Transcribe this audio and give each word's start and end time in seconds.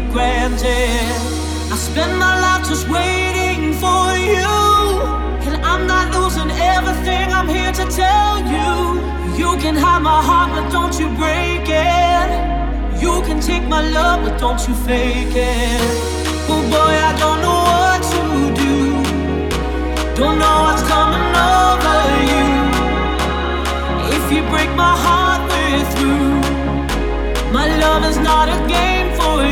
for 0.00 0.12
granted. 0.12 1.16
I 1.72 1.76
spend 1.76 2.18
my 2.18 2.34
life 2.44 2.68
just 2.68 2.86
waiting 2.88 3.72
for 3.82 4.04
you. 4.30 4.52
And 5.46 5.54
I'm 5.70 5.86
not 5.86 6.06
losing 6.16 6.50
everything, 6.74 7.26
I'm 7.32 7.48
here 7.48 7.72
to 7.80 7.86
tell 8.02 8.34
you. 8.54 8.70
You 9.40 9.50
can 9.62 9.74
have 9.74 10.02
my 10.02 10.20
heart, 10.28 10.50
but 10.54 10.66
don't 10.76 10.94
you 11.00 11.08
break 11.22 11.64
it. 11.64 12.28
You 13.02 13.22
can 13.26 13.40
take 13.40 13.64
my 13.76 13.82
love, 13.98 14.18
but 14.24 14.38
don't 14.38 14.60
you 14.68 14.74
fake 14.86 15.34
it. 15.34 15.90
Oh 16.52 16.62
boy, 16.74 16.94
I 17.10 17.12
don't 17.22 17.40
know 17.46 17.60
what 17.76 18.00
to 18.12 18.22
do. 18.62 18.76
Don't 20.20 20.38
know 20.42 20.56
what's 20.64 20.84
coming 20.92 21.28
over 21.56 21.98
you. 22.32 22.46
If 24.16 24.24
you 24.34 24.42
break 24.52 24.70
my 24.84 24.94
heart, 25.04 25.40
we're 25.50 25.86
through. 25.94 26.36
My 27.56 27.66
love 27.84 28.04
is 28.10 28.18
not 28.18 28.48
a 28.48 28.58
game. 28.68 28.95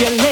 your. 0.00 0.29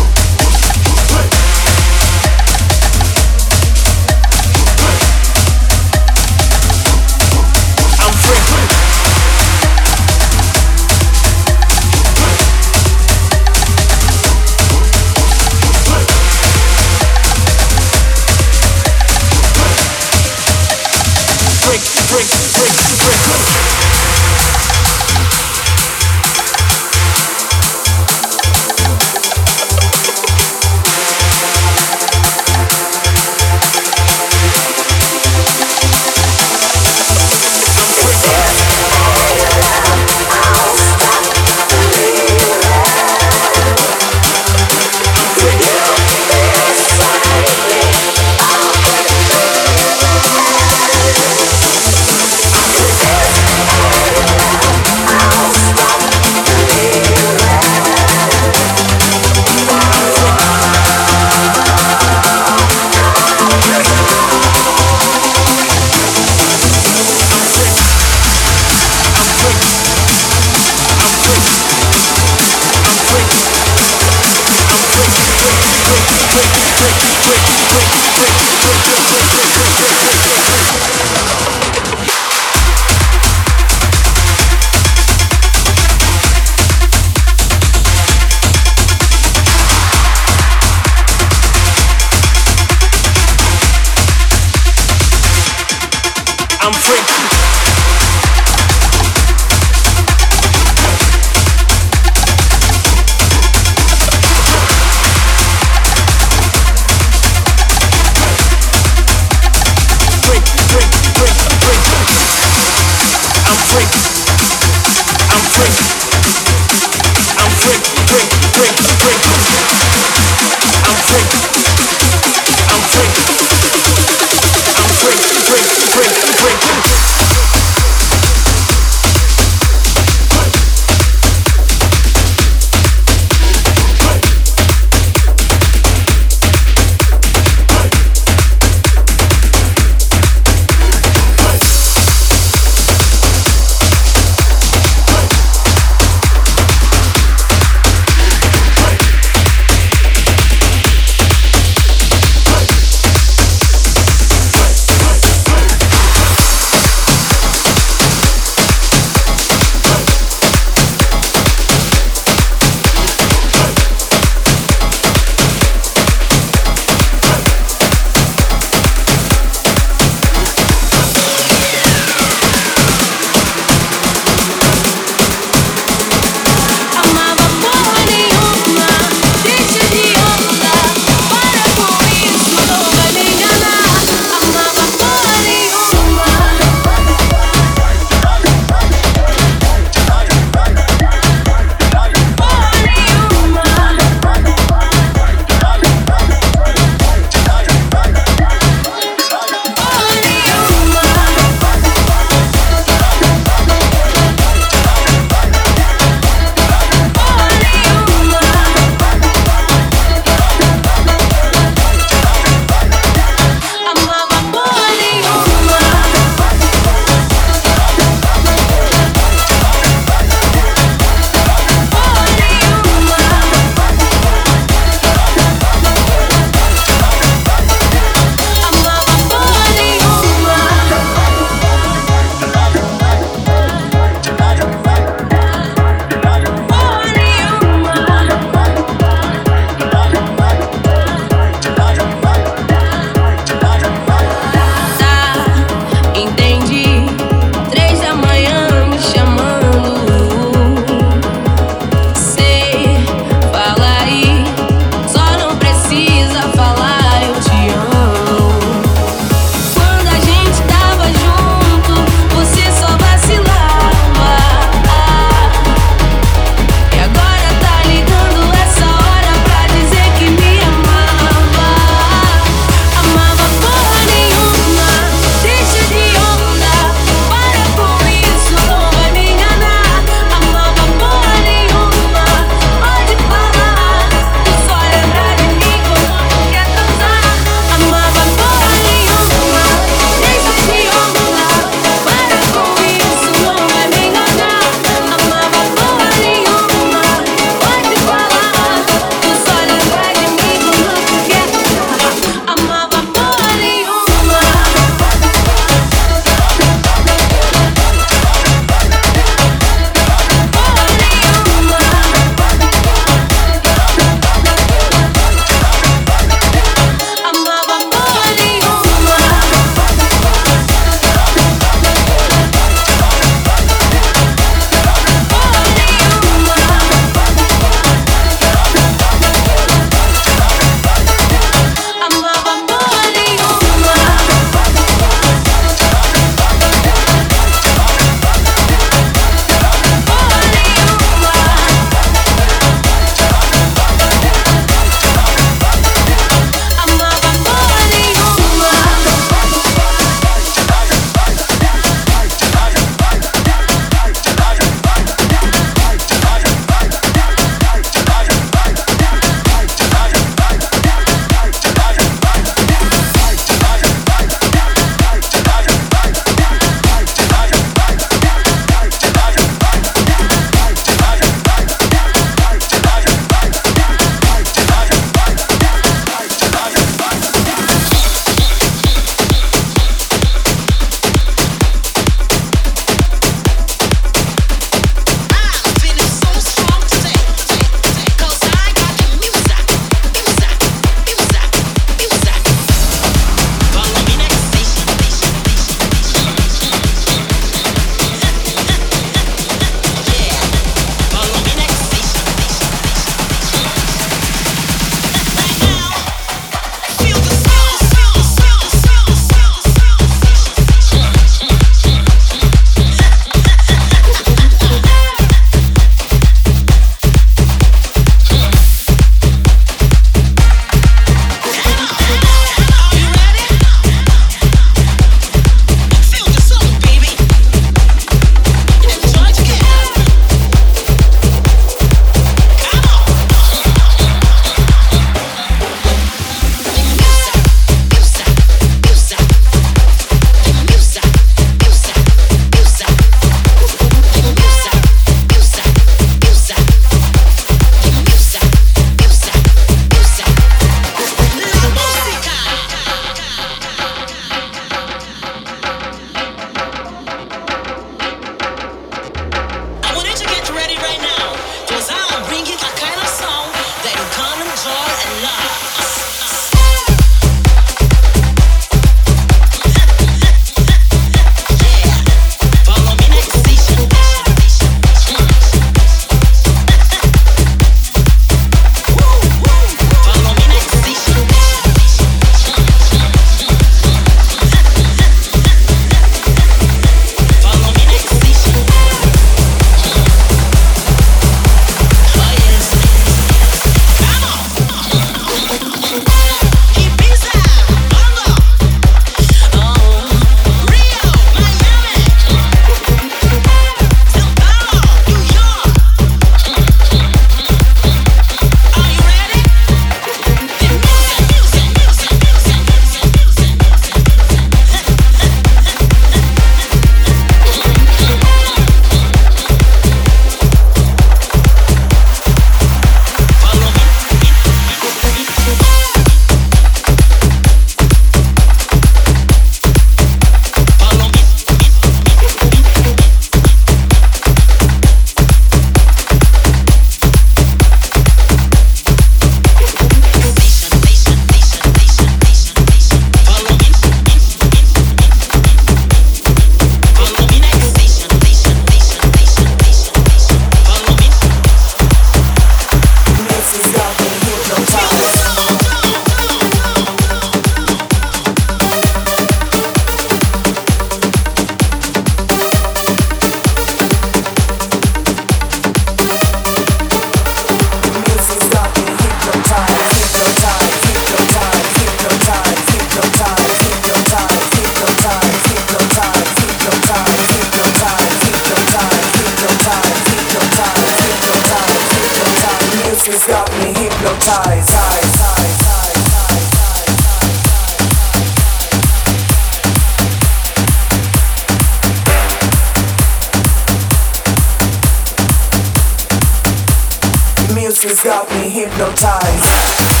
Music's 597.71 598.03
got 598.03 598.29
me 598.31 598.49
hypnotized. 598.49 600.00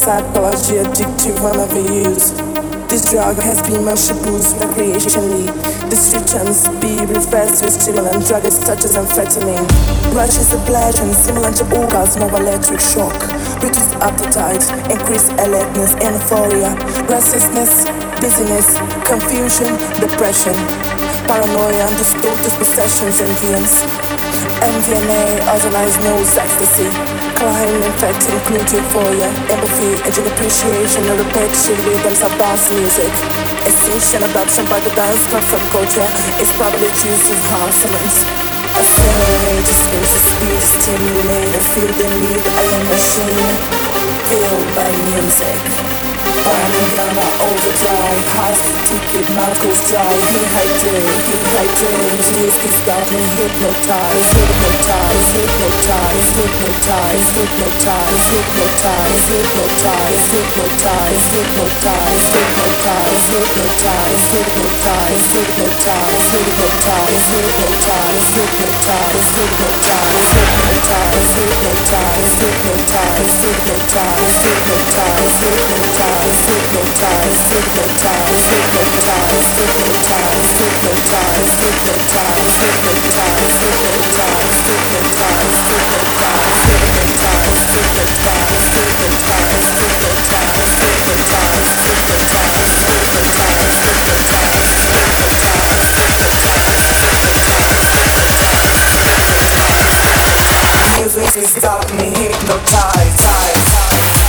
And 0.00 0.24
psychologically 0.24 0.78
addictive 0.78 1.36
whenever 1.42 1.80
used. 1.80 2.36
This 2.88 3.10
drug 3.10 3.36
has 3.36 3.62
been 3.62 3.84
much 3.84 4.08
abused 4.08 4.56
recreationally. 4.56 5.46
This 5.90 6.12
returns 6.14 6.68
be 6.80 7.00
referred 7.06 7.54
to 7.60 7.70
stimulant 7.70 8.26
drugs 8.26 8.58
such 8.58 8.84
as 8.84 8.96
amphetamine. 8.96 9.66
Rush 10.14 10.36
is 10.38 10.52
a 10.52 10.58
pleasure 10.66 11.06
similar 11.14 11.52
to 11.52 11.64
orgasm 11.76 12.22
of 12.22 12.32
electric 12.34 12.80
shock. 12.80 13.14
Reduce 13.62 13.92
appetite, 14.00 14.64
increase 14.90 15.28
alertness 15.38 15.94
and 16.02 16.14
euphoria, 16.16 16.74
restlessness, 17.06 17.84
dizziness, 18.20 18.76
confusion, 19.06 19.70
depression, 20.00 20.56
paranoia, 21.30 21.86
and 21.86 21.94
distorted 21.94 22.54
perceptions 22.58 23.22
and 23.22 23.30
dreams. 23.38 23.70
MDMA, 24.66 25.38
organized 25.46 26.02
ecstasy, 26.34 26.90
crime, 27.38 27.78
infecting, 27.86 28.34
euphoria, 28.50 29.30
empathy, 29.46 29.94
and 30.02 30.14
appreciation 30.26 31.06
and 31.06 31.22
repetition 31.22 31.78
rhythms 31.86 32.20
of 32.26 32.34
dance 32.34 32.66
music. 32.74 33.12
A 33.62 33.70
Extinction 33.70 34.26
adoption 34.26 34.66
by 34.66 34.82
the 34.82 34.90
dance 34.98 35.22
club 35.30 35.46
subculture 35.46 36.10
is 36.42 36.50
probably 36.58 36.90
due 36.98 37.14
to 37.14 37.32
hormones. 37.46 38.16
Accelerate, 38.74 39.70
space, 39.70 40.14
speed, 40.26 40.62
stimulate, 40.74 41.62
feel 41.70 41.92
the 41.94 42.08
need, 42.26 42.42
I 42.42 42.64
am 42.74 42.82
machine, 42.90 43.54
filled 44.26 44.66
by 44.74 44.90
music. 45.14 45.89
Burning 46.30 46.90
down 46.94 47.10
my 47.18 47.26
overdrive 47.42 48.22
Hot 48.38 48.54
ticket, 48.86 49.26
mouth 49.34 49.58
goes 49.58 49.82
dry 49.90 50.14
Dehydrate, 50.30 51.22
dehydrate 51.26 52.30
Whiskey's 52.38 52.80
got 52.86 53.02
me 53.10 53.18
hypnotized 53.34 54.30
Hypnotized, 54.38 55.30
hypnotized 55.34 56.32
Hypnotized, 56.38 57.34
hypnotized 57.34 58.26
Hypnotized, 58.30 59.26
hypnotized 59.26 60.28
Hypnotized, 60.30 60.30
hypnotized 60.30 61.26
Hypnotized, 61.34 63.26
hypnotized 63.30 64.08
Hypnotized, 64.30 64.30
hypnotized 64.30 64.50
Hypnotized, 64.60 66.28
hypnotized 66.30 67.24
Hypnotized, 67.30 68.30
hypnotized 68.30 69.00
Hypnotized, 69.34 69.34
hypnotized 69.34 70.40
Hypnotized, 70.50 71.34
hypnotized 71.40 72.36
Hypnotized, 72.40 73.40
hypnotized 73.44 74.40
hypnotize, 74.40 76.19
Music 101.00 101.42
is 101.42 101.54
got 101.62 101.90
me 101.94 102.04
hypnotized. 102.04 104.19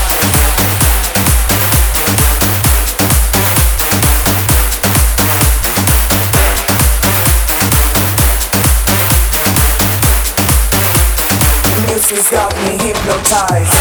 size. 13.31 13.71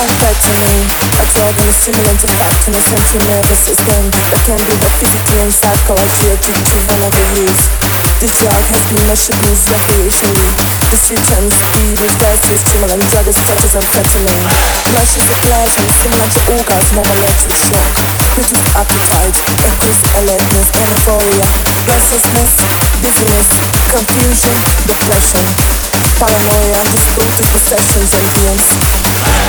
Uncertainly, 0.00 0.88
absorbing 1.20 1.72
stimulant 1.72 2.24
effect 2.24 2.66
in 2.66 2.72
the 2.72 2.80
sensory 2.80 3.20
nervous 3.28 3.60
system 3.60 4.08
that 4.08 4.40
can 4.48 4.56
be 4.56 4.72
both 4.80 4.96
physically 4.96 5.40
and 5.44 5.52
psychologically 5.52 6.56
developed 6.64 7.20
use. 7.36 8.05
This 8.16 8.32
drug 8.40 8.64
has 8.72 8.82
been 8.88 9.04
much 9.12 9.28
abused 9.28 9.68
recreationally. 9.68 10.48
This 10.88 11.04
returns 11.12 11.52
speed 11.52 12.00
refers 12.00 12.40
to 12.48 12.52
stimulant 12.64 13.04
drugs 13.12 13.36
such 13.36 13.60
as 13.60 13.76
amphetamine. 13.76 14.76
Is 15.16 15.32
a 15.32 15.38
pleasure 15.48 15.88
similar 16.02 16.28
to 16.28 16.40
orgasm 16.56 16.98
or 16.98 17.06
electric 17.08 17.56
shock. 17.56 17.92
Reduce 18.36 18.68
appetite, 18.76 19.36
increase 19.64 20.02
alertness 20.16 20.68
and 20.76 20.88
euphoria, 20.92 21.46
restlessness, 21.88 22.52
dizziness, 23.00 23.48
confusion, 23.92 24.56
depression, 24.88 25.85
paranoia, 26.18 26.80
distorted 26.92 27.46
perceptions 27.52 28.10
and 28.12 28.26
dreams. 28.34 28.66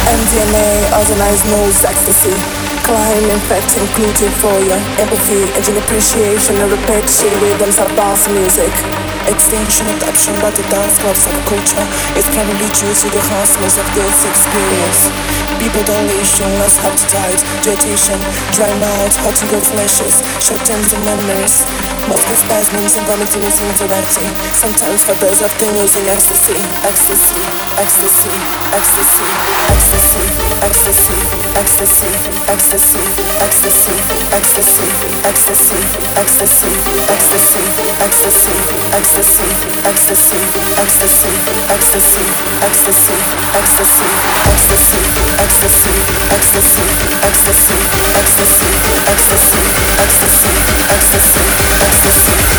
MDMA, 0.07 0.69
organized 0.95 1.45
noise, 1.51 1.83
ecstasy. 1.83 2.35
Climb, 2.83 3.25
infect, 3.29 3.75
include 3.75 4.19
euphoria, 4.21 4.77
empathy, 5.01 5.43
engine 5.57 5.77
appreciation, 5.77 6.55
and 6.57 6.71
repetition 6.71 7.33
rhythms 7.41 7.79
of 7.79 7.87
dance 7.95 8.27
music. 8.29 9.16
Extinction 9.27 9.87
adoption 9.99 10.33
by 10.39 10.51
the 10.55 10.63
dance 10.71 10.95
club 11.03 11.15
subculture 11.15 11.83
is 12.15 12.23
probably 12.31 12.69
due 12.71 12.95
to 12.95 13.07
the 13.11 13.19
harshness 13.27 13.75
of 13.75 13.87
this 13.91 14.23
experience. 14.23 15.11
People 15.59 15.83
don't 15.83 16.07
less 16.07 16.77
appetite, 16.85 17.41
digestion, 17.59 18.19
dry 18.55 18.71
mouth, 18.79 19.15
hot 19.25 19.35
and 19.41 19.63
flashes, 19.67 20.23
short 20.39 20.61
terms 20.63 20.93
and 20.93 21.03
memories. 21.03 21.65
Muscle 22.07 22.37
spasms 22.39 22.95
and 22.95 23.03
vomiting 23.09 23.43
is 23.43 23.59
interacting. 23.59 24.31
Sometimes 24.55 25.03
for 25.03 25.15
those 25.19 25.41
often 25.43 25.75
using 25.75 26.07
ecstasy, 26.07 26.55
ecstasy, 26.87 27.41
ecstasy, 27.83 28.31
ecstasy, 28.71 29.27
ecstasy, 29.75 30.23
ecstasy, 30.63 31.19
ecstasy, 31.57 32.11
ecstasy, 32.47 32.47
ecstasy, 32.47 33.03
ecstasy, 33.43 33.95
ecstasy, 34.31 34.87
ecstasy, 35.27 35.79
ecstasy, 36.15 36.71
ecstasy, 37.11 37.63
ecstasy, 37.99 38.55
ecstasy, 38.93 39.16
ecstasy, 39.17 39.49
ecstasy, 39.83 40.37
ecstasy, 40.77 41.33
ecstasy, 41.73 42.25
ecstasy, 42.61 43.17
ecstasy, 43.57 44.05
ecstasy, 44.53 44.99
ecstasy, 45.41 45.95
ecstasy, 46.37 46.85
ecstasy, 47.25 47.79
ecstasy, 48.13 48.69
ecstasy, 49.17 49.63
ecstasy, 49.97 50.53
ecstasy, 50.77 51.33
ecstasy, 51.57 52.13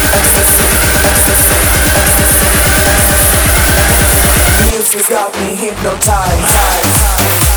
ecstasy, 0.08 0.68
ecstasy, 0.88 1.18
ecstasy. 1.18 1.68
me 5.38 5.54
hypnotized. 5.54 7.47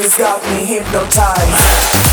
Music's 0.00 0.16
got 0.16 0.42
me 0.44 0.64
hypnotized. 0.64 2.09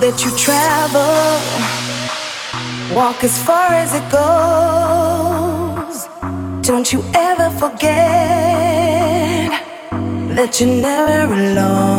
That 0.00 0.24
you 0.24 0.30
travel, 0.34 1.36
walk 2.96 3.22
as 3.22 3.36
far 3.42 3.68
as 3.74 3.92
it 3.92 4.10
goes. 4.10 6.08
Don't 6.66 6.90
you 6.90 7.04
ever 7.14 7.50
forget 7.58 7.90
that 10.36 10.58
you're 10.58 10.74
never 10.80 11.34
alone. 11.34 11.90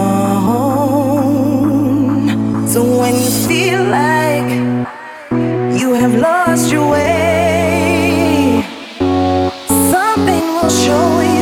So 2.68 2.82
when 3.00 3.14
you 3.14 3.30
feel 3.48 3.84
like 3.84 4.50
you 5.80 5.94
have 5.94 6.16
lost 6.16 6.72
your 6.72 6.90
way, 6.90 8.66
something 9.94 10.44
will 10.56 10.70
show 10.70 11.22
you 11.36 11.41